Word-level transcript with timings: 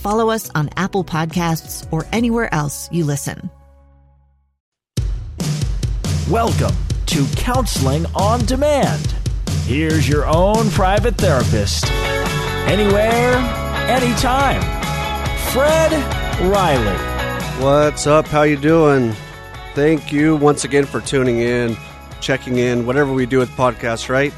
follow 0.00 0.30
us 0.30 0.50
on 0.54 0.70
Apple 0.76 1.04
Podcasts, 1.04 1.86
or 1.92 2.06
anywhere 2.12 2.52
else 2.54 2.88
you 2.90 3.04
listen. 3.04 3.50
Welcome 6.30 6.76
to 7.06 7.26
Counseling 7.36 8.06
on 8.14 8.44
Demand. 8.46 9.14
Here's 9.64 10.08
your 10.08 10.26
own 10.26 10.70
private 10.70 11.16
therapist. 11.16 11.84
Anywhere, 12.66 13.34
anytime. 13.88 14.60
Fred 15.52 15.92
Riley. 16.40 16.96
What's 17.62 18.06
up? 18.06 18.26
How 18.26 18.42
you 18.42 18.56
doing? 18.56 19.12
Thank 19.74 20.12
you 20.12 20.36
once 20.36 20.64
again 20.64 20.84
for 20.86 21.00
tuning 21.00 21.38
in, 21.38 21.76
checking 22.20 22.58
in, 22.58 22.86
whatever 22.86 23.12
we 23.12 23.26
do 23.26 23.38
with 23.38 23.50
podcasts, 23.50 24.08
right? 24.08 24.32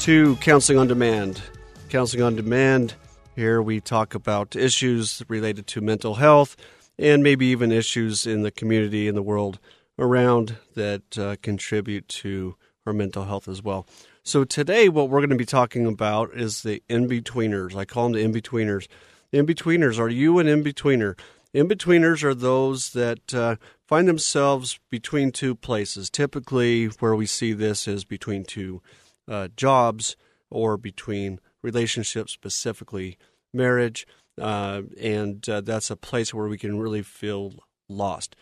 To 0.00 0.36
Counseling 0.36 0.78
on 0.78 0.88
Demand. 0.88 1.42
Counseling 1.88 2.22
on 2.22 2.36
Demand. 2.36 2.94
Here 3.34 3.60
we 3.60 3.80
talk 3.80 4.14
about 4.14 4.54
issues 4.54 5.20
related 5.28 5.66
to 5.68 5.80
mental 5.80 6.14
health 6.14 6.56
and 6.96 7.20
maybe 7.20 7.46
even 7.46 7.72
issues 7.72 8.28
in 8.28 8.42
the 8.42 8.52
community 8.52 9.08
and 9.08 9.16
the 9.16 9.22
world 9.22 9.58
around 9.98 10.56
that 10.76 11.18
uh, 11.18 11.34
contribute 11.42 12.06
to 12.08 12.54
our 12.86 12.92
mental 12.92 13.24
health 13.24 13.48
as 13.48 13.60
well. 13.60 13.88
So 14.22 14.44
today, 14.44 14.88
what 14.88 15.08
we're 15.08 15.18
going 15.18 15.30
to 15.30 15.36
be 15.36 15.44
talking 15.44 15.84
about 15.84 16.32
is 16.32 16.62
the 16.62 16.80
in-betweeners. 16.88 17.74
I 17.74 17.84
call 17.84 18.04
them 18.04 18.12
the 18.12 18.22
in-betweeners. 18.22 18.86
In-betweeners, 19.32 19.98
are 19.98 20.08
you 20.08 20.38
an 20.38 20.46
in-betweener? 20.46 21.18
In-betweeners 21.52 22.22
are 22.22 22.34
those 22.34 22.92
that 22.92 23.34
uh, 23.34 23.56
find 23.88 24.06
themselves 24.06 24.78
between 24.90 25.32
two 25.32 25.56
places. 25.56 26.08
Typically, 26.08 26.86
where 26.86 27.16
we 27.16 27.26
see 27.26 27.52
this 27.52 27.88
is 27.88 28.04
between 28.04 28.44
two 28.44 28.80
uh, 29.26 29.48
jobs 29.56 30.14
or 30.50 30.76
between 30.76 31.40
relationships, 31.64 32.32
specifically 32.32 33.16
marriage, 33.52 34.06
uh, 34.40 34.82
and 35.00 35.48
uh, 35.48 35.60
that's 35.62 35.90
a 35.90 35.96
place 35.96 36.32
where 36.34 36.46
we 36.46 36.58
can 36.58 36.78
really 36.78 37.02
feel 37.02 37.54
lost. 37.88 38.36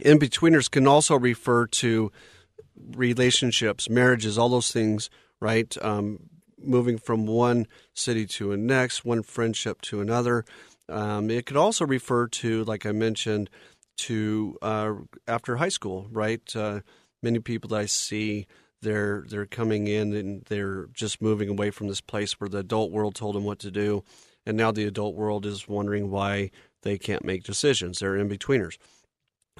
In 0.00 0.18
betweeners 0.18 0.70
can 0.70 0.86
also 0.86 1.16
refer 1.16 1.66
to 1.66 2.12
relationships, 2.96 3.88
marriages, 3.88 4.36
all 4.36 4.48
those 4.48 4.72
things, 4.72 5.10
right? 5.40 5.74
Um, 5.80 6.18
moving 6.60 6.98
from 6.98 7.26
one 7.26 7.66
city 7.94 8.26
to 8.26 8.52
a 8.52 8.56
next, 8.56 9.04
one 9.04 9.22
friendship 9.22 9.80
to 9.82 10.00
another. 10.00 10.44
Um, 10.88 11.30
it 11.30 11.46
could 11.46 11.56
also 11.56 11.86
refer 11.86 12.26
to, 12.28 12.64
like 12.64 12.84
I 12.84 12.92
mentioned, 12.92 13.48
to 13.98 14.56
uh, 14.62 14.94
after 15.26 15.56
high 15.56 15.68
school, 15.68 16.08
right? 16.10 16.56
Uh, 16.56 16.80
many 17.22 17.38
people 17.40 17.68
that 17.70 17.80
I 17.80 17.86
see, 17.86 18.46
they're 18.82 19.24
they're 19.28 19.46
coming 19.46 19.86
in 19.86 20.12
and 20.14 20.44
they're 20.44 20.86
just 20.92 21.20
moving 21.20 21.48
away 21.48 21.70
from 21.70 21.88
this 21.88 22.00
place 22.00 22.34
where 22.34 22.48
the 22.48 22.58
adult 22.58 22.90
world 22.90 23.14
told 23.14 23.34
them 23.34 23.44
what 23.44 23.58
to 23.60 23.70
do, 23.70 24.04
and 24.46 24.56
now 24.56 24.70
the 24.70 24.84
adult 24.84 25.14
world 25.14 25.44
is 25.46 25.68
wondering 25.68 26.10
why 26.10 26.50
they 26.82 26.98
can't 26.98 27.24
make 27.24 27.44
decisions. 27.44 27.98
They're 27.98 28.16
in 28.16 28.28
betweeners. 28.28 28.76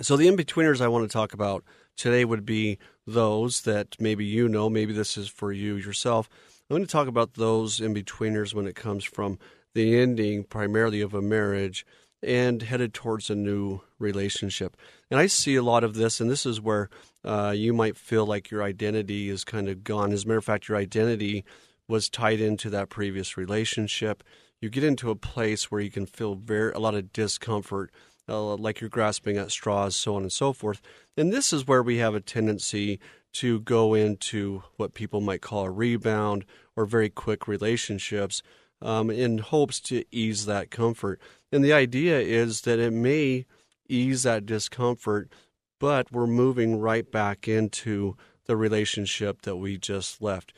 So 0.01 0.17
the 0.17 0.29
in-betweeners 0.29 0.81
I 0.81 0.87
want 0.87 1.09
to 1.09 1.13
talk 1.13 1.33
about 1.33 1.65
today 1.97 2.25
would 2.25 2.47
be 2.47 2.79
those 3.05 3.63
that 3.63 3.97
maybe 3.99 4.25
you 4.25 4.49
know, 4.49 4.71
maybe 4.71 4.93
this 4.93 5.17
is 5.17 5.29
for 5.29 5.51
you 5.51 5.75
yourself. 5.75 6.29
I'm 6.71 6.77
going 6.77 6.87
to 6.87 6.91
talk 6.91 7.09
about 7.09 7.35
those 7.35 7.81
in-betweeners 7.81 8.55
when 8.55 8.69
it 8.69 8.77
comes 8.77 9.03
from 9.03 9.41
the 9.75 9.99
ending 9.99 10.45
primarily 10.45 11.01
of 11.01 11.15
a 11.15 11.23
marriage 11.23 11.85
and 12.23 12.63
headed 12.63 12.95
towards 12.95 13.31
a 13.31 13.35
new 13.35 13.81
relationship. 13.99 14.77
And 15.11 15.21
I 15.21 15.27
see 15.27 15.57
a 15.57 15.63
lot 15.63 15.85
of 15.85 15.95
this, 15.95 16.21
and 16.21 16.31
this 16.31 16.47
is 16.47 16.61
where 16.61 16.91
uh, 17.25 17.53
you 17.57 17.73
might 17.73 17.97
feel 17.97 18.27
like 18.27 18.51
your 18.51 18.63
identity 18.63 19.29
is 19.29 19.45
kind 19.45 19.69
of 19.69 19.85
gone. 19.85 20.13
As 20.13 20.25
a 20.25 20.29
matter 20.29 20.39
of 20.39 20.45
fact, 20.45 20.69
your 20.69 20.79
identity 20.79 21.45
was 21.87 22.09
tied 22.09 22.41
into 22.41 22.71
that 22.71 22.91
previous 22.91 23.37
relationship. 23.37 24.23
You 24.61 24.69
get 24.69 24.85
into 24.85 25.11
a 25.11 25.17
place 25.17 25.71
where 25.71 25.81
you 25.81 25.91
can 25.91 26.07
feel 26.07 26.35
very 26.35 26.73
a 26.73 26.79
lot 26.79 26.95
of 26.95 27.13
discomfort 27.13 27.91
uh, 28.29 28.57
like 28.57 28.81
you're 28.81 28.91
grasping 28.91 29.39
at 29.39 29.51
straws, 29.51 29.97
so 29.97 30.15
on 30.15 30.23
and 30.23 30.33
so 30.33 30.53
forth. 30.53 30.83
And 31.17 31.33
this 31.33 31.53
is 31.53 31.67
where 31.67 31.83
we 31.83 31.97
have 31.99 32.15
a 32.15 32.21
tendency 32.21 33.01
to 33.35 33.61
go 33.61 33.95
into 33.95 34.63
what 34.77 34.95
people 34.95 35.21
might 35.21 35.41
call 35.41 35.65
a 35.65 35.71
rebound 35.71 36.45
or 36.77 36.85
very 36.85 37.09
quick 37.09 37.49
relationships 37.49 38.43
um, 38.81 39.11
in 39.11 39.39
hopes 39.39 39.81
to 39.81 40.05
ease 40.11 40.47
that 40.47 40.71
comfort. 40.71 41.21
And 41.51 41.65
the 41.65 41.73
idea 41.73 42.21
is 42.21 42.63
that 42.63 42.79
it 42.79 42.93
may 42.93 43.47
ease 43.89 44.23
that 44.25 44.47
discomfort, 44.47 45.33
but 45.81 46.13
we're 46.13 46.27
moving 46.27 46.79
right 46.79 47.11
back 47.11 47.49
into 47.49 48.17
the 48.47 48.57
relationship 48.57 49.43
that 49.43 49.57
we 49.57 49.79
just 49.79 50.23
left. 50.23 50.53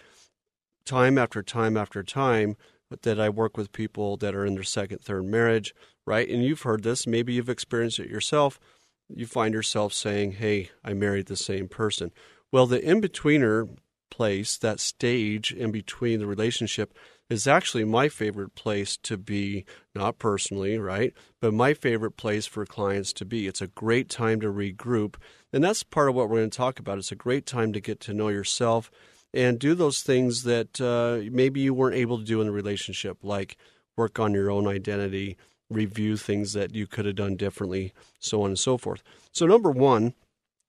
Time 0.84 1.18
after 1.18 1.42
time 1.42 1.76
after 1.76 2.02
time, 2.02 2.56
that 3.02 3.20
I 3.20 3.28
work 3.28 3.56
with 3.56 3.72
people 3.72 4.16
that 4.16 4.34
are 4.34 4.44
in 4.44 4.54
their 4.54 4.64
second, 4.64 5.00
third 5.00 5.24
marriage, 5.24 5.74
right? 6.06 6.28
And 6.28 6.44
you've 6.44 6.62
heard 6.62 6.82
this, 6.82 7.06
maybe 7.06 7.34
you've 7.34 7.48
experienced 7.48 8.00
it 8.00 8.10
yourself. 8.10 8.58
You 9.08 9.26
find 9.26 9.54
yourself 9.54 9.92
saying, 9.92 10.32
Hey, 10.32 10.70
I 10.84 10.92
married 10.94 11.26
the 11.26 11.36
same 11.36 11.68
person. 11.68 12.10
Well, 12.52 12.66
the 12.66 12.82
in 12.82 13.00
betweener 13.00 13.76
place, 14.10 14.56
that 14.58 14.80
stage 14.80 15.52
in 15.52 15.70
between 15.70 16.18
the 16.18 16.26
relationship, 16.26 16.94
is 17.30 17.46
actually 17.46 17.84
my 17.84 18.08
favorite 18.08 18.54
place 18.56 18.96
to 19.04 19.16
be, 19.16 19.64
not 19.94 20.18
personally, 20.18 20.76
right? 20.78 21.14
But 21.40 21.54
my 21.54 21.72
favorite 21.72 22.16
place 22.16 22.44
for 22.44 22.66
clients 22.66 23.12
to 23.14 23.24
be. 23.24 23.46
It's 23.46 23.62
a 23.62 23.68
great 23.68 24.08
time 24.08 24.40
to 24.40 24.48
regroup. 24.48 25.14
And 25.52 25.62
that's 25.62 25.84
part 25.84 26.08
of 26.08 26.16
what 26.16 26.28
we're 26.28 26.38
going 26.38 26.50
to 26.50 26.56
talk 26.56 26.80
about. 26.80 26.98
It's 26.98 27.12
a 27.12 27.16
great 27.16 27.46
time 27.46 27.72
to 27.72 27.80
get 27.80 28.00
to 28.00 28.12
know 28.12 28.28
yourself 28.28 28.90
and 29.32 29.60
do 29.60 29.74
those 29.74 30.02
things 30.02 30.42
that 30.42 30.80
uh, 30.80 31.30
maybe 31.30 31.60
you 31.60 31.72
weren't 31.72 31.96
able 31.96 32.18
to 32.18 32.24
do 32.24 32.40
in 32.40 32.48
the 32.48 32.52
relationship, 32.52 33.18
like 33.22 33.56
work 33.96 34.18
on 34.18 34.34
your 34.34 34.50
own 34.50 34.66
identity, 34.66 35.36
review 35.70 36.16
things 36.16 36.52
that 36.54 36.74
you 36.74 36.88
could 36.88 37.04
have 37.04 37.14
done 37.14 37.36
differently, 37.36 37.92
so 38.18 38.42
on 38.42 38.48
and 38.50 38.58
so 38.58 38.76
forth. 38.76 39.04
So, 39.32 39.46
number 39.46 39.70
one, 39.70 40.14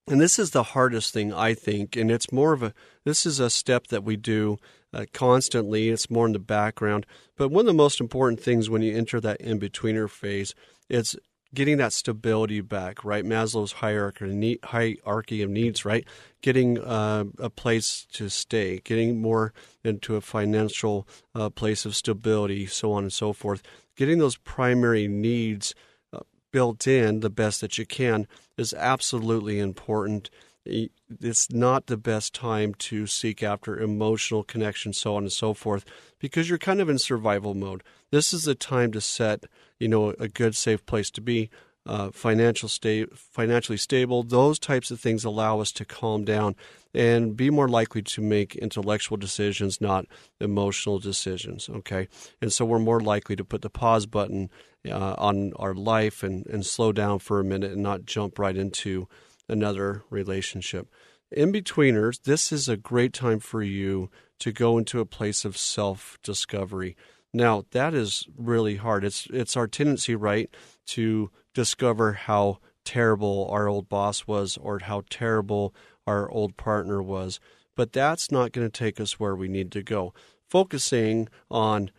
and 0.08 0.22
this 0.22 0.38
is 0.38 0.52
the 0.52 0.64
hardest 0.64 1.14
thing, 1.14 1.34
I 1.34 1.56
think, 1.56 1.96
and 1.96 2.12
it's 2.12 2.32
more 2.32 2.54
of 2.54 2.62
a 2.62 2.74
this 3.04 3.26
is 3.26 3.40
a 3.40 3.50
step 3.50 3.88
that 3.88 4.04
we 4.04 4.16
do 4.16 4.60
uh, 4.94 5.06
constantly. 5.14 5.90
It's 5.90 6.10
more 6.10 6.26
in 6.26 6.34
the 6.34 6.40
background, 6.40 7.06
but 7.38 7.50
one 7.50 7.62
of 7.62 7.68
the 7.68 7.74
most 7.74 8.00
important 8.00 8.42
things 8.42 8.70
when 8.70 8.82
you 8.82 8.96
enter 8.96 9.20
that 9.20 9.42
in 9.42 9.60
betweener 9.60 10.10
phase, 10.10 10.54
it's 10.90 11.16
getting 11.54 11.78
that 11.78 11.92
stability 11.92 12.62
back, 12.62 13.04
right? 13.04 13.26
Maslow's 13.26 13.74
hierarchy, 13.74 14.58
hierarchy 14.64 15.42
of 15.42 15.50
needs, 15.50 15.84
right? 15.84 16.06
Getting 16.42 16.80
uh, 16.80 17.26
a 17.40 17.50
place 17.50 18.08
to 18.14 18.30
stay, 18.30 18.80
getting 18.86 19.22
more 19.22 19.54
into 19.84 20.16
a 20.16 20.22
financial 20.22 21.06
uh, 21.36 21.50
place 21.50 21.86
of 21.86 21.96
stability, 21.96 22.68
so 22.68 22.94
on 22.94 23.04
and 23.04 23.14
so 23.14 23.34
forth 23.34 23.64
getting 24.02 24.18
those 24.18 24.38
primary 24.38 25.08
needs 25.08 25.76
uh, 26.14 26.20
built 26.52 26.88
in 26.88 27.20
the 27.20 27.30
best 27.30 27.62
that 27.62 27.78
you 27.78 27.86
can 27.86 28.28
is 28.58 28.74
absolutely 28.74 29.60
important. 29.60 30.30
It's 30.66 31.52
not 31.52 31.88
the 31.88 31.98
best 31.98 32.34
time 32.36 32.76
to 32.76 33.08
seek 33.08 33.42
after 33.42 33.80
emotional 33.80 34.44
connection, 34.44 34.94
so 34.94 35.16
on 35.16 35.24
and 35.24 35.32
so 35.32 35.54
forth, 35.54 35.86
because 36.20 36.50
you're 36.50 36.60
kind 36.60 36.82
of 36.82 36.90
in 36.90 37.00
survival 37.00 37.54
mode. 37.56 37.84
This 38.12 38.32
is 38.34 38.44
the 38.44 38.56
time 38.56 38.92
to 38.92 39.02
set, 39.02 39.46
you 39.80 39.88
know, 39.88 40.10
a 40.20 40.28
good, 40.28 40.56
safe 40.56 40.86
place 40.86 41.10
to 41.12 41.22
be 41.22 41.50
uh, 41.86 42.12
financial 42.12 42.70
sta- 42.70 43.08
financially 43.16 43.78
stable. 43.78 44.22
Those 44.22 44.60
types 44.60 44.92
of 44.92 45.00
things 45.00 45.26
allow 45.26 45.60
us 45.62 45.72
to 45.74 45.86
calm 45.86 46.24
down 46.24 46.56
and 46.94 47.36
be 47.36 47.50
more 47.50 47.68
likely 47.68 48.04
to 48.04 48.22
make 48.22 48.56
intellectual 48.56 49.18
decisions, 49.18 49.82
not 49.82 50.06
emotional 50.40 51.00
decisions. 51.00 51.70
Okay, 51.70 52.08
and 52.40 52.54
so 52.54 52.66
we're 52.66 52.78
more 52.78 53.00
likely 53.00 53.36
to 53.36 53.44
put 53.44 53.64
the 53.64 53.70
pause 53.70 54.06
button 54.06 54.52
uh, 54.88 55.16
on 55.18 55.54
our 55.56 55.74
life 55.74 56.22
and, 56.22 56.46
and 56.48 56.66
slow 56.66 56.92
down 56.92 57.18
for 57.18 57.40
a 57.40 57.44
minute 57.44 57.72
and 57.72 57.82
not 57.82 58.06
jump 58.06 58.38
right 58.38 58.58
into 58.58 59.08
another 59.52 60.04
relationship. 60.10 60.88
In 61.32 61.54
betweeners, 61.54 62.24
this 62.24 62.52
is 62.52 62.68
a 62.68 62.78
great 62.78 63.14
time 63.14 63.40
for 63.40 63.62
you 63.62 64.10
to 64.40 64.52
go 64.52 64.78
into 64.78 65.00
a 65.00 65.06
place 65.06 65.46
of 65.46 65.58
self 65.58 66.18
discovery. 66.24 66.96
Now, 67.34 67.66
that 67.72 67.94
is 67.94 68.28
really 68.36 68.78
hard. 68.78 69.04
It's 69.06 69.28
it's 69.32 69.56
our 69.56 69.68
tendency, 69.68 70.16
right, 70.16 70.50
to 70.88 71.32
discover 71.54 72.14
how 72.14 72.60
terrible 72.84 73.48
our 73.52 73.68
old 73.68 73.88
boss 73.88 74.28
was 74.28 74.58
or 74.58 74.80
how 74.80 75.04
terrible 75.10 75.74
our 76.08 76.30
old 76.30 76.58
partner 76.58 77.02
was. 77.02 77.40
But 77.76 77.94
that's 77.94 78.32
not 78.32 78.52
going 78.52 78.70
to 78.70 78.80
take 78.80 79.00
us 79.00 79.20
where 79.20 79.36
we 79.36 79.48
need 79.48 79.72
to 79.74 79.84
go. 79.84 80.14
Focusing 80.50 81.30
on 81.50 81.92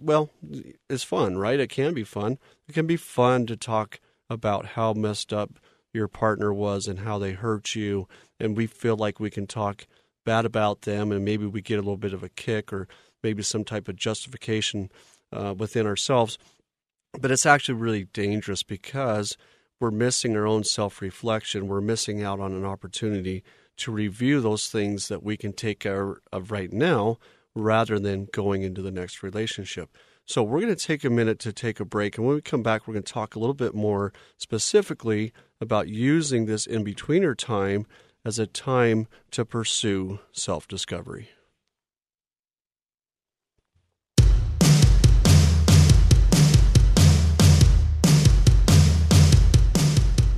well, 0.00 0.30
it's 0.88 1.02
fun, 1.02 1.36
right? 1.36 1.58
It 1.58 1.68
can 1.68 1.94
be 1.94 2.04
fun. 2.04 2.38
It 2.68 2.74
can 2.74 2.86
be 2.86 2.96
fun 2.96 3.46
to 3.46 3.56
talk 3.56 4.00
about 4.28 4.66
how 4.66 4.92
messed 4.92 5.32
up 5.32 5.58
your 5.92 6.08
partner 6.08 6.52
was 6.52 6.86
and 6.86 7.00
how 7.00 7.18
they 7.18 7.32
hurt 7.32 7.74
you 7.74 8.06
and 8.38 8.56
we 8.56 8.66
feel 8.66 8.96
like 8.96 9.20
we 9.20 9.30
can 9.30 9.46
talk 9.46 9.86
bad 10.24 10.44
about 10.44 10.82
them 10.82 11.12
and 11.12 11.24
maybe 11.24 11.46
we 11.46 11.60
get 11.60 11.78
a 11.78 11.82
little 11.82 11.96
bit 11.96 12.12
of 12.12 12.22
a 12.22 12.28
kick 12.28 12.72
or 12.72 12.88
maybe 13.22 13.42
some 13.42 13.64
type 13.64 13.88
of 13.88 13.96
justification 13.96 14.90
uh, 15.32 15.54
within 15.56 15.86
ourselves. 15.86 16.38
But 17.20 17.30
it's 17.30 17.46
actually 17.46 17.74
really 17.74 18.04
dangerous 18.04 18.62
because 18.62 19.36
we're 19.80 19.90
missing 19.90 20.36
our 20.36 20.46
own 20.46 20.64
self 20.64 21.00
reflection. 21.00 21.66
We're 21.66 21.80
missing 21.80 22.22
out 22.22 22.40
on 22.40 22.52
an 22.52 22.64
opportunity 22.64 23.42
to 23.78 23.90
review 23.90 24.40
those 24.40 24.68
things 24.68 25.08
that 25.08 25.22
we 25.22 25.36
can 25.36 25.52
take 25.52 25.80
care 25.80 26.18
of 26.32 26.50
right 26.50 26.72
now 26.72 27.18
rather 27.54 27.98
than 27.98 28.28
going 28.32 28.62
into 28.62 28.82
the 28.82 28.90
next 28.90 29.22
relationship. 29.22 29.96
So, 30.26 30.42
we're 30.42 30.60
going 30.60 30.74
to 30.74 30.86
take 30.86 31.02
a 31.02 31.10
minute 31.10 31.40
to 31.40 31.52
take 31.52 31.80
a 31.80 31.84
break. 31.84 32.16
And 32.16 32.26
when 32.26 32.36
we 32.36 32.42
come 32.42 32.62
back, 32.62 32.86
we're 32.86 32.94
going 32.94 33.04
to 33.04 33.12
talk 33.12 33.34
a 33.34 33.40
little 33.40 33.54
bit 33.54 33.74
more 33.74 34.12
specifically 34.36 35.32
about 35.60 35.88
using 35.88 36.46
this 36.46 36.66
in 36.66 36.84
betweener 36.84 37.36
time 37.36 37.86
as 38.24 38.38
a 38.38 38.46
time 38.46 39.06
to 39.30 39.44
pursue 39.44 40.18
self 40.32 40.66
discovery. 40.66 41.28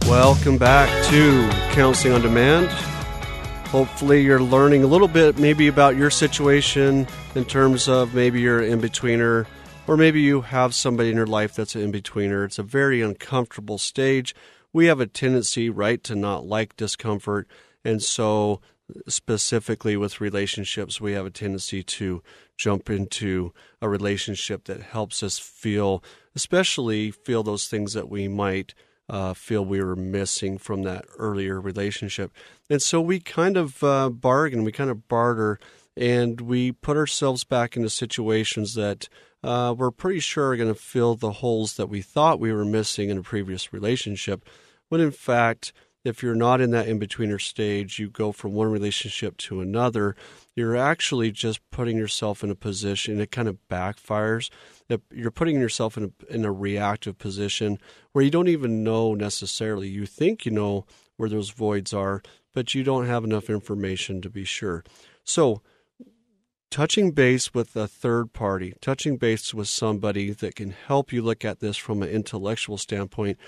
Welcome 0.08 0.58
back 0.58 0.88
to 1.06 1.48
Counseling 1.74 2.12
on 2.12 2.20
Demand. 2.20 2.68
Hopefully, 3.68 4.22
you're 4.22 4.42
learning 4.42 4.84
a 4.84 4.86
little 4.86 5.08
bit 5.08 5.38
maybe 5.38 5.68
about 5.68 5.96
your 5.96 6.10
situation 6.10 7.06
in 7.34 7.44
terms 7.44 7.88
of 7.88 8.12
maybe 8.12 8.40
you're 8.40 8.60
an 8.60 8.72
in 8.72 8.80
betweener, 8.80 9.46
or 9.86 9.96
maybe 9.96 10.20
you 10.20 10.42
have 10.42 10.74
somebody 10.74 11.08
in 11.08 11.16
your 11.16 11.26
life 11.26 11.54
that's 11.54 11.74
an 11.74 11.80
in 11.80 11.92
betweener. 11.92 12.44
It's 12.44 12.58
a 12.58 12.62
very 12.62 13.00
uncomfortable 13.00 13.78
stage. 13.78 14.34
We 14.72 14.86
have 14.86 15.00
a 15.00 15.06
tendency, 15.06 15.68
right, 15.68 16.02
to 16.04 16.14
not 16.14 16.46
like 16.46 16.76
discomfort. 16.76 17.48
And 17.84 18.02
so, 18.02 18.60
specifically 19.08 19.96
with 19.96 20.20
relationships, 20.20 21.00
we 21.00 21.12
have 21.12 21.26
a 21.26 21.30
tendency 21.30 21.82
to 21.82 22.22
jump 22.56 22.90
into 22.90 23.52
a 23.80 23.88
relationship 23.88 24.64
that 24.64 24.82
helps 24.82 25.22
us 25.22 25.38
feel, 25.38 26.02
especially 26.34 27.10
feel 27.10 27.42
those 27.42 27.66
things 27.66 27.92
that 27.94 28.08
we 28.08 28.28
might 28.28 28.74
uh, 29.08 29.34
feel 29.34 29.64
we 29.64 29.82
were 29.82 29.96
missing 29.96 30.58
from 30.58 30.82
that 30.82 31.04
earlier 31.18 31.60
relationship. 31.60 32.32
And 32.70 32.80
so 32.80 33.00
we 33.00 33.20
kind 33.20 33.56
of 33.56 33.82
uh, 33.82 34.08
bargain, 34.08 34.64
we 34.64 34.72
kind 34.72 34.90
of 34.90 35.08
barter, 35.08 35.58
and 35.96 36.40
we 36.40 36.72
put 36.72 36.96
ourselves 36.96 37.44
back 37.44 37.76
into 37.76 37.90
situations 37.90 38.74
that 38.74 39.08
uh, 39.42 39.74
we're 39.76 39.90
pretty 39.90 40.20
sure 40.20 40.50
are 40.50 40.56
going 40.56 40.72
to 40.72 40.74
fill 40.74 41.14
the 41.14 41.32
holes 41.32 41.76
that 41.76 41.88
we 41.88 42.00
thought 42.00 42.40
we 42.40 42.52
were 42.52 42.64
missing 42.64 43.10
in 43.10 43.18
a 43.18 43.22
previous 43.22 43.72
relationship. 43.72 44.44
When 44.88 45.00
in 45.00 45.10
fact, 45.10 45.72
if 46.04 46.22
you're 46.22 46.34
not 46.34 46.60
in 46.60 46.70
that 46.72 46.88
in 46.88 46.98
betweener 46.98 47.40
stage, 47.40 47.98
you 47.98 48.10
go 48.10 48.32
from 48.32 48.52
one 48.52 48.70
relationship 48.70 49.36
to 49.38 49.60
another, 49.60 50.16
you're 50.54 50.76
actually 50.76 51.30
just 51.30 51.60
putting 51.70 51.96
yourself 51.96 52.42
in 52.42 52.50
a 52.50 52.56
position, 52.56 53.20
it 53.20 53.30
kind 53.30 53.48
of 53.48 53.58
backfires. 53.70 54.50
You're 55.10 55.30
putting 55.30 55.60
yourself 55.60 55.96
in 55.96 56.04
a, 56.04 56.34
in 56.34 56.44
a 56.44 56.52
reactive 56.52 57.18
position 57.18 57.78
where 58.12 58.24
you 58.24 58.30
don't 58.30 58.48
even 58.48 58.82
know 58.82 59.14
necessarily. 59.14 59.88
You 59.88 60.06
think 60.06 60.44
you 60.44 60.52
know 60.52 60.86
where 61.16 61.28
those 61.28 61.50
voids 61.50 61.94
are, 61.94 62.22
but 62.52 62.74
you 62.74 62.82
don't 62.82 63.06
have 63.06 63.24
enough 63.24 63.48
information 63.48 64.20
to 64.22 64.28
be 64.28 64.44
sure. 64.44 64.84
So, 65.24 65.62
touching 66.72 67.10
base 67.10 67.52
with 67.52 67.76
a 67.76 67.86
third 67.86 68.32
party, 68.32 68.74
touching 68.80 69.18
base 69.18 69.52
with 69.52 69.68
somebody 69.68 70.30
that 70.30 70.56
can 70.56 70.70
help 70.70 71.12
you 71.12 71.20
look 71.20 71.44
at 71.44 71.60
this 71.60 71.76
from 71.76 72.02
an 72.02 72.08
intellectual 72.08 72.78
standpoint 72.78 73.38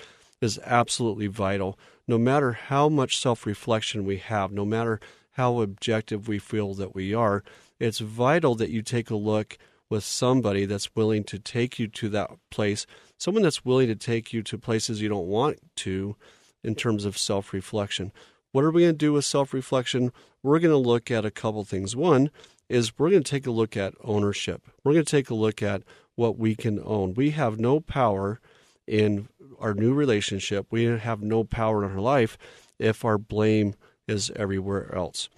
is 0.41 0.59
absolutely 0.63 1.25
vital. 1.25 1.77
No 2.07 2.19
matter 2.19 2.51
how 2.51 2.87
much 2.87 3.17
self 3.17 3.47
reflection 3.47 4.05
we 4.05 4.17
have, 4.17 4.51
no 4.51 4.63
matter 4.63 4.99
how 5.31 5.59
objective 5.61 6.27
we 6.27 6.37
feel 6.37 6.75
that 6.75 6.93
we 6.93 7.15
are, 7.15 7.43
it's 7.79 7.97
vital 7.97 8.53
that 8.55 8.69
you 8.69 8.83
take 8.83 9.09
a 9.09 9.15
look 9.15 9.57
with 9.89 10.03
somebody 10.03 10.65
that's 10.65 10.95
willing 10.95 11.23
to 11.23 11.39
take 11.39 11.79
you 11.79 11.87
to 11.87 12.09
that 12.09 12.29
place, 12.51 12.85
someone 13.17 13.41
that's 13.43 13.65
willing 13.65 13.87
to 13.87 13.95
take 13.95 14.33
you 14.33 14.43
to 14.43 14.57
places 14.57 15.01
you 15.01 15.09
don't 15.09 15.27
want 15.27 15.57
to 15.77 16.15
in 16.63 16.75
terms 16.75 17.05
of 17.05 17.17
self 17.17 17.53
reflection. 17.53 18.11
What 18.51 18.63
are 18.63 18.71
we 18.71 18.83
going 18.83 18.93
to 18.93 18.97
do 18.97 19.13
with 19.13 19.25
self 19.25 19.51
reflection? 19.51 20.11
We're 20.45 20.59
going 20.59 20.71
to 20.71 20.89
look 20.89 21.09
at 21.09 21.25
a 21.25 21.31
couple 21.31 21.63
things. 21.63 21.95
One 21.95 22.29
is 22.69 22.99
we're 22.99 23.09
going 23.09 23.23
to 23.23 23.29
take 23.29 23.47
a 23.47 23.51
look 23.51 23.75
at 23.75 23.95
ownership. 24.03 24.61
We're 24.83 24.93
going 24.93 25.05
to 25.05 25.09
take 25.11 25.31
a 25.31 25.35
look 25.35 25.63
at 25.63 25.81
what 26.13 26.37
we 26.37 26.55
can 26.55 26.79
own. 26.83 27.15
We 27.15 27.31
have 27.31 27.59
no 27.59 27.79
power 27.79 28.39
in 28.85 29.27
our 29.59 29.73
new 29.73 29.91
relationship. 29.91 30.67
We 30.69 30.83
have 30.83 31.23
no 31.23 31.43
power 31.45 31.83
in 31.83 31.91
our 31.91 31.99
life 31.99 32.37
if 32.77 33.03
our 33.03 33.17
blame 33.17 33.73
is 34.07 34.31
everywhere 34.35 34.93
else. 34.93 35.29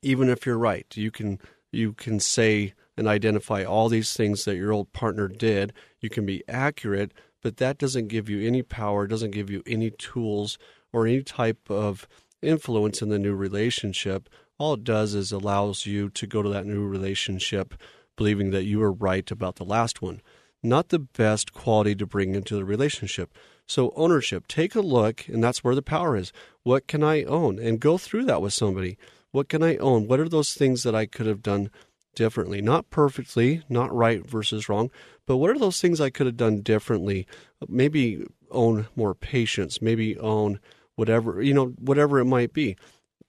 Even 0.00 0.28
if 0.28 0.46
you're 0.46 0.56
right, 0.56 0.86
you 0.94 1.10
can 1.10 1.40
you 1.72 1.92
can 1.92 2.20
say 2.20 2.74
and 2.96 3.08
identify 3.08 3.64
all 3.64 3.88
these 3.88 4.14
things 4.14 4.44
that 4.44 4.56
your 4.56 4.72
old 4.72 4.92
partner 4.92 5.26
did. 5.26 5.72
You 6.00 6.08
can 6.08 6.24
be 6.24 6.44
accurate, 6.48 7.12
but 7.42 7.56
that 7.56 7.78
doesn't 7.78 8.06
give 8.06 8.28
you 8.28 8.46
any 8.46 8.62
power, 8.62 9.08
doesn't 9.08 9.32
give 9.32 9.50
you 9.50 9.64
any 9.66 9.90
tools 9.90 10.56
or 10.92 11.04
any 11.04 11.24
type 11.24 11.68
of 11.68 12.06
influence 12.42 13.02
in 13.02 13.08
the 13.08 13.18
new 13.18 13.34
relationship. 13.34 14.28
All 14.58 14.74
it 14.74 14.84
does 14.84 15.14
is 15.14 15.32
allows 15.32 15.86
you 15.86 16.10
to 16.10 16.26
go 16.26 16.42
to 16.42 16.48
that 16.50 16.66
new 16.66 16.86
relationship 16.86 17.74
believing 18.16 18.50
that 18.50 18.64
you 18.64 18.78
were 18.78 18.92
right 18.92 19.30
about 19.30 19.56
the 19.56 19.64
last 19.64 20.02
one 20.02 20.20
not 20.62 20.88
the 20.88 20.98
best 20.98 21.52
quality 21.52 21.94
to 21.94 22.06
bring 22.06 22.34
into 22.34 22.54
the 22.54 22.64
relationship. 22.64 23.32
So, 23.66 23.92
ownership, 23.96 24.46
take 24.46 24.74
a 24.74 24.80
look, 24.80 25.26
and 25.28 25.42
that's 25.42 25.62
where 25.62 25.74
the 25.74 25.82
power 25.82 26.16
is. 26.16 26.32
What 26.62 26.86
can 26.86 27.02
I 27.02 27.24
own? 27.24 27.58
And 27.58 27.80
go 27.80 27.98
through 27.98 28.24
that 28.26 28.42
with 28.42 28.52
somebody. 28.52 28.98
What 29.30 29.48
can 29.48 29.62
I 29.62 29.76
own? 29.76 30.08
What 30.08 30.20
are 30.20 30.28
those 30.28 30.54
things 30.54 30.82
that 30.82 30.94
I 30.94 31.06
could 31.06 31.26
have 31.26 31.42
done 31.42 31.70
differently? 32.14 32.60
Not 32.60 32.90
perfectly, 32.90 33.62
not 33.68 33.94
right 33.94 34.26
versus 34.28 34.68
wrong, 34.68 34.90
but 35.24 35.36
what 35.36 35.50
are 35.50 35.58
those 35.58 35.80
things 35.80 36.00
I 36.00 36.10
could 36.10 36.26
have 36.26 36.36
done 36.36 36.62
differently? 36.62 37.26
Maybe 37.68 38.26
own 38.50 38.88
more 38.96 39.14
patience, 39.14 39.80
maybe 39.80 40.18
own 40.18 40.58
whatever, 41.00 41.42
you 41.42 41.52
know, 41.52 41.66
whatever 41.78 42.20
it 42.20 42.26
might 42.26 42.52
be. 42.52 42.76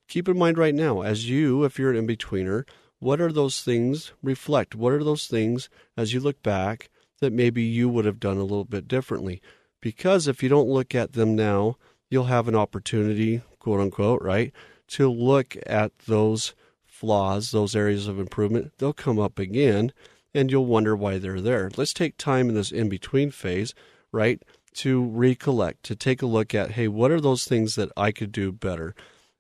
Keep 0.08 0.30
in 0.30 0.38
mind 0.38 0.58
right 0.58 0.76
now, 0.76 1.02
as 1.02 1.30
you, 1.30 1.64
if 1.64 1.80
you're 1.80 1.92
an 1.92 1.98
in 1.98 2.08
betweener, 2.08 2.68
what 3.00 3.20
are 3.20 3.32
those 3.32 3.62
things 3.62 4.12
reflect? 4.22 4.76
What 4.76 4.94
are 4.94 5.04
those 5.04 5.26
things 5.26 5.70
as 5.98 6.14
you 6.14 6.20
look 6.20 6.44
back? 6.44 6.90
that 7.22 7.32
maybe 7.32 7.62
you 7.62 7.88
would 7.88 8.06
have 8.06 8.20
done 8.20 8.38
a 8.38 8.44
little 8.44 8.66
bit 8.66 8.88
differently. 8.88 9.42
Because 9.80 10.28
if 10.28 10.44
you 10.44 10.50
don't 10.50 10.68
look 10.68 10.94
at 10.94 11.14
them 11.14 11.36
now, 11.36 11.78
you'll 12.10 12.26
have 12.26 12.48
an 12.48 12.56
opportunity, 12.56 13.42
quote 13.60 13.80
unquote, 13.80 14.22
right, 14.22 14.52
to 14.90 15.10
look 15.10 15.56
at 15.66 15.98
those 16.00 16.54
flaws, 16.86 17.52
those 17.52 17.76
areas 17.76 18.08
of 18.08 18.20
improvement. 18.20 18.74
They'll 18.78 18.94
come 18.94 19.20
up 19.20 19.40
again 19.40 19.94
and 20.34 20.52
you'll 20.52 20.66
wonder 20.66 20.96
why 20.96 21.18
they're 21.18 21.42
there. 21.42 21.72
Let's 21.78 21.94
take 21.94 22.18
time 22.18 22.50
in 22.50 22.56
this 22.56 22.72
in 22.72 22.90
between 22.90 23.32
phase, 23.32 23.74
right, 24.12 24.42
to 24.76 25.04
recollect, 25.04 25.84
to 25.84 25.96
take 25.96 26.22
a 26.22 26.28
look 26.28 26.56
at, 26.56 26.72
hey, 26.72 26.88
what 26.88 27.12
are 27.12 27.22
those 27.22 27.46
things 27.46 27.76
that 27.76 27.92
I 27.98 28.12
could 28.12 28.32
do 28.32 28.52
better? 28.52 28.96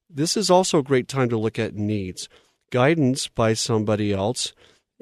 This 0.09 0.35
is 0.35 0.49
also 0.49 0.79
a 0.79 0.83
great 0.83 1.07
time 1.07 1.29
to 1.29 1.37
look 1.37 1.57
at 1.57 1.75
needs. 1.75 2.27
Guidance 2.69 3.27
by 3.27 3.53
somebody 3.53 4.13
else 4.13 4.53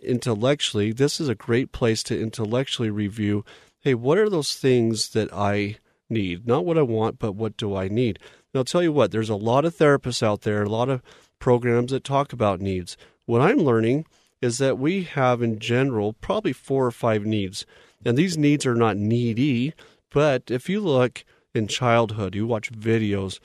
intellectually, 0.01 0.91
this 0.91 1.19
is 1.19 1.27
a 1.27 1.36
great 1.36 1.71
place 1.71 2.03
to 2.03 2.19
intellectually 2.19 2.89
review 2.89 3.43
hey, 3.81 3.93
what 3.93 4.17
are 4.17 4.29
those 4.29 4.55
things 4.55 5.09
that 5.12 5.31
I 5.33 5.77
need? 6.09 6.45
Not 6.45 6.65
what 6.65 6.77
I 6.77 6.81
want, 6.81 7.19
but 7.19 7.33
what 7.33 7.55
do 7.55 7.75
I 7.75 7.88
need? 7.88 8.19
And 8.53 8.59
I'll 8.59 8.65
tell 8.65 8.83
you 8.83 8.91
what, 8.91 9.12
there's 9.12 9.29
a 9.29 9.36
lot 9.36 9.65
of 9.65 9.75
therapists 9.75 10.21
out 10.21 10.41
there, 10.41 10.63
a 10.63 10.69
lot 10.69 10.89
of 10.89 11.01
programs 11.39 11.91
that 11.91 12.03
talk 12.03 12.33
about 12.33 12.59
needs. 12.59 12.98
What 13.25 13.41
I'm 13.41 13.59
learning 13.59 14.05
is 14.41 14.57
that 14.57 14.77
we 14.77 15.03
have, 15.03 15.41
in 15.41 15.59
general, 15.59 16.13
probably 16.13 16.53
four 16.53 16.86
or 16.86 16.91
five 16.91 17.25
needs. 17.25 17.65
And 18.03 18.17
these 18.17 18.38
needs 18.38 18.65
are 18.65 18.75
not 18.75 18.98
needy, 18.98 19.74
but 20.12 20.50
if 20.50 20.70
you 20.70 20.82
look 20.82 21.24
in 21.54 21.68
childhood, 21.68 22.36
you 22.36 22.46
watch 22.48 22.72
videos 22.72 23.39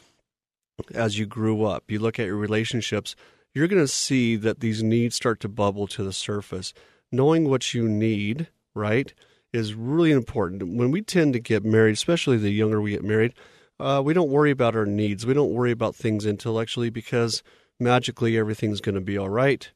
as 0.95 1.19
you 1.19 1.27
grew 1.27 1.65
up, 1.65 1.91
you 1.91 1.99
look 1.99 2.19
at 2.19 2.27
your 2.27 2.37
relationships, 2.37 3.15
you're 3.55 3.69
going 3.69 3.83
to 3.83 3.89
see 3.89 4.37
that 4.37 4.61
these 4.61 4.83
needs 4.83 5.15
start 5.15 5.41
to 5.41 5.49
bubble 5.49 5.87
to 5.87 6.03
the 6.03 6.13
surface. 6.13 6.75
Knowing 7.13 7.49
what 7.49 7.75
you 7.75 7.89
need, 7.89 8.49
right, 8.75 9.15
is 9.53 9.75
really 9.75 10.11
important. 10.11 10.77
When 10.77 10.91
we 10.91 11.01
tend 11.01 11.33
to 11.35 11.39
get 11.39 11.65
married, 11.65 11.93
especially 11.93 12.37
the 12.37 12.51
younger 12.51 12.81
we 12.81 12.91
get 12.91 13.05
married, 13.05 13.35
uh, 13.79 14.03
we 14.05 14.13
don't 14.13 14.31
worry 14.31 14.51
about 14.51 14.75
our 14.75 14.87
needs. 14.87 15.25
We 15.25 15.35
don't 15.35 15.53
worry 15.53 15.71
about 15.71 15.95
things 15.95 16.27
intellectually 16.27 16.91
because 16.91 17.43
magically 17.79 18.37
everything's 18.37 18.81
going 18.81 18.97
to 18.97 19.01
be 19.01 19.17
all 19.17 19.29
right. 19.29 19.71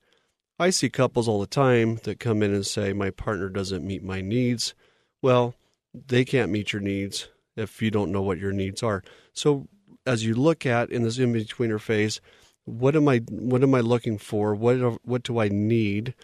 I 0.59 0.71
see 0.71 0.91
couples 0.91 1.29
all 1.29 1.41
the 1.41 1.47
time 1.47 2.01
that 2.03 2.19
come 2.19 2.43
in 2.43 2.53
and 2.53 2.67
say, 2.67 2.93
My 2.93 3.11
partner 3.11 3.49
doesn't 3.49 3.87
meet 3.87 4.03
my 4.03 4.21
needs. 4.21 4.75
Well, 5.23 5.55
they 5.95 6.25
can't 6.25 6.51
meet 6.51 6.73
your 6.73 6.83
needs 6.83 7.29
if 7.57 7.83
you 7.83 7.91
don't 7.91 8.13
know 8.13 8.23
what 8.23 8.39
your 8.39 8.53
needs 8.53 8.83
are. 8.83 9.03
So, 9.33 9.69
as 10.07 10.25
you 10.25 10.35
look 10.35 10.65
at 10.65 10.91
in 10.91 11.03
this 11.03 11.19
in 11.19 11.35
betweener 11.35 11.81
phase, 11.81 12.21
what 12.65 12.95
am 12.95 13.09
I 13.09 13.19
what 13.31 13.63
am 13.63 13.75
I 13.75 13.81
looking 13.81 14.19
for? 14.19 14.55
What 14.55 15.05
what 15.05 15.23
do 15.23 15.39
I 15.39 15.49
need? 15.49 16.15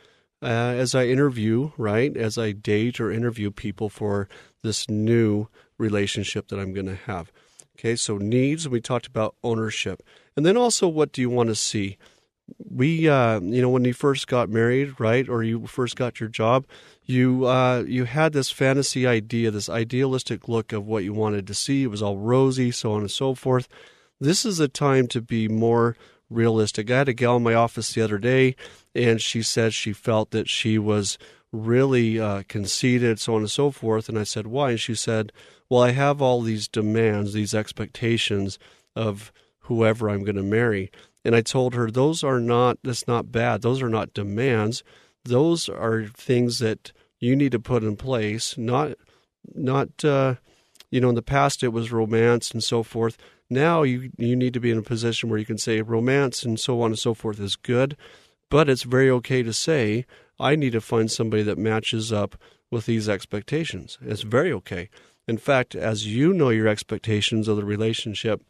Uh, 0.42 0.46
as 0.76 0.94
I 0.94 1.06
interview, 1.06 1.70
right? 1.78 2.14
As 2.14 2.36
I 2.36 2.52
date 2.52 3.00
or 3.00 3.10
interview 3.10 3.50
people 3.50 3.88
for 3.88 4.28
this 4.62 4.90
new 4.90 5.48
relationship 5.78 6.48
that 6.48 6.58
I'm 6.58 6.74
going 6.74 6.86
to 6.86 6.96
have. 6.96 7.32
Okay, 7.78 7.96
so 7.96 8.18
needs. 8.18 8.68
We 8.68 8.80
talked 8.80 9.06
about 9.06 9.36
ownership, 9.42 10.02
and 10.36 10.44
then 10.44 10.56
also 10.56 10.86
what 10.86 11.12
do 11.12 11.22
you 11.22 11.30
want 11.30 11.48
to 11.48 11.54
see? 11.54 11.96
We, 12.58 13.08
uh, 13.08 13.40
you 13.40 13.62
know, 13.62 13.70
when 13.70 13.86
you 13.86 13.94
first 13.94 14.28
got 14.28 14.50
married, 14.50 15.00
right, 15.00 15.26
or 15.28 15.42
you 15.42 15.66
first 15.66 15.96
got 15.96 16.20
your 16.20 16.28
job, 16.28 16.66
you 17.06 17.46
uh, 17.46 17.84
you 17.86 18.04
had 18.04 18.32
this 18.32 18.50
fantasy 18.50 19.06
idea, 19.06 19.50
this 19.50 19.68
idealistic 19.68 20.48
look 20.48 20.72
of 20.72 20.86
what 20.86 21.04
you 21.04 21.12
wanted 21.12 21.46
to 21.46 21.54
see. 21.54 21.82
It 21.82 21.90
was 21.90 22.02
all 22.02 22.18
rosy, 22.18 22.70
so 22.70 22.92
on 22.92 23.02
and 23.02 23.10
so 23.10 23.34
forth. 23.34 23.68
This 24.20 24.44
is 24.44 24.60
a 24.60 24.68
time 24.68 25.06
to 25.08 25.20
be 25.20 25.48
more 25.48 25.96
realistic. 26.30 26.90
I 26.90 26.98
had 26.98 27.08
a 27.08 27.12
gal 27.12 27.36
in 27.36 27.42
my 27.42 27.54
office 27.54 27.92
the 27.92 28.02
other 28.02 28.18
day, 28.18 28.56
and 28.94 29.20
she 29.20 29.42
said 29.42 29.74
she 29.74 29.92
felt 29.92 30.30
that 30.30 30.48
she 30.48 30.78
was 30.78 31.18
really 31.52 32.18
uh, 32.18 32.42
conceited, 32.48 33.20
so 33.20 33.34
on 33.34 33.42
and 33.42 33.50
so 33.50 33.70
forth. 33.70 34.08
And 34.08 34.18
I 34.18 34.24
said, 34.24 34.46
Why? 34.46 34.70
And 34.70 34.80
she 34.80 34.94
said, 34.94 35.32
Well, 35.68 35.82
I 35.82 35.90
have 35.90 36.20
all 36.22 36.40
these 36.40 36.68
demands, 36.68 37.32
these 37.32 37.54
expectations 37.54 38.58
of 38.96 39.32
whoever 39.60 40.08
I'm 40.08 40.24
going 40.24 40.36
to 40.36 40.42
marry. 40.42 40.90
And 41.24 41.34
I 41.34 41.40
told 41.40 41.74
her, 41.74 41.90
Those 41.90 42.24
are 42.24 42.40
not, 42.40 42.78
that's 42.82 43.06
not 43.06 43.32
bad. 43.32 43.62
Those 43.62 43.82
are 43.82 43.88
not 43.88 44.14
demands. 44.14 44.82
Those 45.24 45.68
are 45.68 46.04
things 46.04 46.58
that 46.58 46.92
you 47.18 47.34
need 47.34 47.52
to 47.52 47.60
put 47.60 47.82
in 47.82 47.96
place, 47.96 48.58
not, 48.58 48.92
not, 49.54 50.04
uh, 50.04 50.34
you 50.90 51.00
know, 51.00 51.08
in 51.08 51.14
the 51.14 51.22
past 51.22 51.62
it 51.62 51.68
was 51.68 51.92
romance 51.92 52.50
and 52.50 52.62
so 52.62 52.82
forth. 52.82 53.16
Now 53.50 53.82
you 53.82 54.10
you 54.16 54.36
need 54.36 54.54
to 54.54 54.60
be 54.60 54.70
in 54.70 54.78
a 54.78 54.82
position 54.82 55.28
where 55.28 55.38
you 55.38 55.44
can 55.44 55.58
say 55.58 55.82
romance 55.82 56.44
and 56.44 56.58
so 56.58 56.80
on 56.80 56.92
and 56.92 56.98
so 56.98 57.14
forth 57.14 57.40
is 57.40 57.56
good, 57.56 57.96
but 58.50 58.68
it's 58.68 58.84
very 58.84 59.10
okay 59.10 59.42
to 59.42 59.52
say 59.52 60.06
I 60.38 60.56
need 60.56 60.72
to 60.72 60.80
find 60.80 61.10
somebody 61.10 61.42
that 61.44 61.58
matches 61.58 62.12
up 62.12 62.36
with 62.70 62.86
these 62.86 63.08
expectations. 63.08 63.98
It's 64.02 64.22
very 64.22 64.52
okay. 64.52 64.88
In 65.28 65.38
fact, 65.38 65.74
as 65.74 66.06
you 66.06 66.32
know 66.32 66.50
your 66.50 66.68
expectations 66.68 67.48
of 67.48 67.56
the 67.56 67.64
relationship, 67.64 68.42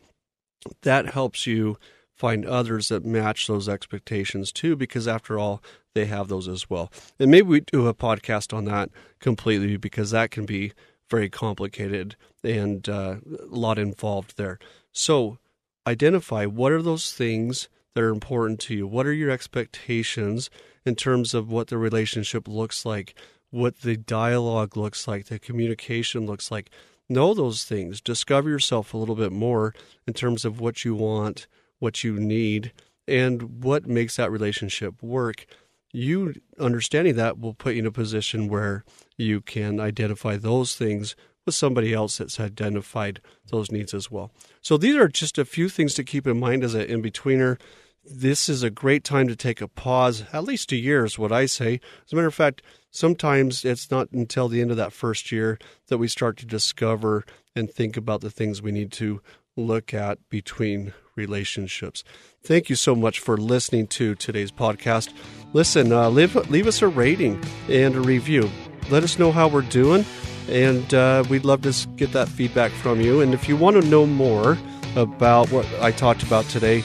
that 0.82 1.10
helps 1.10 1.46
you 1.46 1.76
find 2.14 2.46
others 2.46 2.88
that 2.88 3.04
match 3.04 3.46
those 3.46 3.68
expectations 3.68 4.52
too, 4.52 4.76
because 4.76 5.08
after 5.08 5.38
all, 5.38 5.62
they 5.94 6.06
have 6.06 6.28
those 6.28 6.48
as 6.48 6.68
well. 6.68 6.92
And 7.18 7.30
maybe 7.30 7.48
we 7.48 7.60
do 7.60 7.86
a 7.86 7.94
podcast 7.94 8.54
on 8.56 8.64
that 8.66 8.90
completely 9.20 9.76
because 9.76 10.10
that 10.10 10.30
can 10.30 10.46
be 10.46 10.72
very 11.10 11.28
complicated 11.28 12.16
and 12.42 12.88
uh, 12.88 13.16
a 13.40 13.54
lot 13.54 13.78
involved 13.78 14.36
there. 14.36 14.58
So, 14.92 15.38
identify 15.86 16.46
what 16.46 16.72
are 16.72 16.82
those 16.82 17.12
things 17.12 17.68
that 17.94 18.02
are 18.02 18.10
important 18.10 18.60
to 18.60 18.74
you? 18.74 18.86
What 18.86 19.06
are 19.06 19.12
your 19.12 19.30
expectations 19.30 20.50
in 20.84 20.94
terms 20.94 21.34
of 21.34 21.50
what 21.50 21.68
the 21.68 21.78
relationship 21.78 22.48
looks 22.48 22.84
like, 22.84 23.14
what 23.50 23.80
the 23.82 23.96
dialogue 23.96 24.76
looks 24.76 25.06
like, 25.06 25.26
the 25.26 25.38
communication 25.38 26.26
looks 26.26 26.50
like? 26.50 26.70
Know 27.08 27.34
those 27.34 27.64
things. 27.64 28.00
Discover 28.00 28.48
yourself 28.48 28.94
a 28.94 28.96
little 28.96 29.14
bit 29.14 29.32
more 29.32 29.74
in 30.06 30.14
terms 30.14 30.44
of 30.44 30.58
what 30.58 30.84
you 30.84 30.94
want, 30.94 31.46
what 31.84 32.02
you 32.02 32.18
need, 32.18 32.72
and 33.06 33.62
what 33.62 33.86
makes 33.86 34.16
that 34.16 34.30
relationship 34.30 35.02
work. 35.02 35.44
You 35.92 36.34
understanding 36.58 37.14
that 37.16 37.38
will 37.38 37.52
put 37.52 37.74
you 37.74 37.80
in 37.80 37.86
a 37.86 37.92
position 37.92 38.48
where 38.48 38.84
you 39.16 39.42
can 39.42 39.78
identify 39.78 40.36
those 40.36 40.74
things 40.74 41.14
with 41.44 41.54
somebody 41.54 41.92
else 41.92 42.16
that's 42.16 42.40
identified 42.40 43.20
those 43.50 43.70
needs 43.70 43.92
as 43.92 44.10
well. 44.10 44.32
So 44.62 44.78
these 44.78 44.96
are 44.96 45.08
just 45.08 45.36
a 45.36 45.44
few 45.44 45.68
things 45.68 45.92
to 45.94 46.02
keep 46.02 46.26
in 46.26 46.40
mind 46.40 46.64
as 46.64 46.74
an 46.74 46.86
in 46.86 47.02
betweener. 47.02 47.60
This 48.02 48.48
is 48.48 48.62
a 48.62 48.70
great 48.70 49.04
time 49.04 49.28
to 49.28 49.36
take 49.36 49.60
a 49.60 49.68
pause, 49.68 50.24
at 50.32 50.44
least 50.44 50.72
a 50.72 50.76
year 50.76 51.04
is 51.04 51.18
what 51.18 51.32
I 51.32 51.44
say. 51.46 51.80
As 52.06 52.12
a 52.12 52.16
matter 52.16 52.28
of 52.28 52.34
fact, 52.34 52.62
sometimes 52.90 53.64
it's 53.64 53.90
not 53.90 54.10
until 54.10 54.48
the 54.48 54.62
end 54.62 54.70
of 54.70 54.78
that 54.78 54.92
first 54.92 55.30
year 55.30 55.58
that 55.88 55.98
we 55.98 56.08
start 56.08 56.38
to 56.38 56.46
discover 56.46 57.24
and 57.54 57.70
think 57.70 57.96
about 57.96 58.22
the 58.22 58.30
things 58.30 58.62
we 58.62 58.72
need 58.72 58.90
to 58.92 59.20
look 59.56 59.94
at 59.94 60.18
between 60.28 60.92
relationships. 61.16 62.04
Thank 62.42 62.68
you 62.68 62.76
so 62.76 62.94
much 62.94 63.20
for 63.20 63.36
listening 63.36 63.86
to 63.88 64.14
today's 64.14 64.50
podcast. 64.50 65.12
Listen, 65.52 65.92
uh, 65.92 66.08
leave, 66.10 66.34
leave 66.50 66.66
us 66.66 66.82
a 66.82 66.88
rating 66.88 67.42
and 67.68 67.94
a 67.94 68.00
review. 68.00 68.50
Let 68.90 69.02
us 69.02 69.18
know 69.18 69.32
how 69.32 69.48
we're 69.48 69.62
doing, 69.62 70.04
and 70.48 70.92
uh, 70.92 71.24
we'd 71.28 71.44
love 71.44 71.62
to 71.62 71.88
get 71.96 72.12
that 72.12 72.28
feedback 72.28 72.70
from 72.72 73.00
you. 73.00 73.20
And 73.20 73.32
if 73.32 73.48
you 73.48 73.56
want 73.56 73.80
to 73.80 73.88
know 73.88 74.06
more 74.06 74.58
about 74.96 75.50
what 75.50 75.66
I 75.80 75.90
talked 75.90 76.22
about 76.22 76.44
today, 76.46 76.82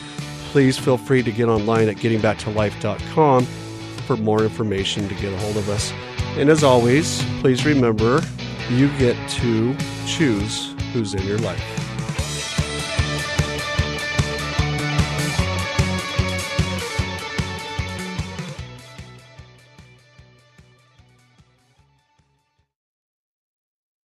please 0.52 0.78
feel 0.78 0.98
free 0.98 1.24
to 1.24 1.32
get 1.32 1.48
online 1.48 1.90
at 1.90 1.98
gettingbacktolife.com 1.98 3.46
for 3.46 4.18
more 4.18 4.44
information 4.44 5.08
to 5.08 5.16
get 5.16 5.34
a 5.34 5.38
hold 5.38 5.58
of 5.58 5.70
us. 5.70 5.92
And 6.38 6.50
as 6.50 6.64
always, 6.64 7.24
please 7.42 7.66
remember 7.66 8.22
you 8.70 8.88
get 8.98 9.30
to 9.30 9.76
choose 10.08 10.74
who's 10.94 11.14
in 11.14 11.24
your 11.24 11.40
life. 11.40 11.79